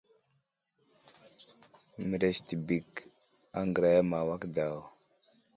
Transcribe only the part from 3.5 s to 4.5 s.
aŋgəraya ma awak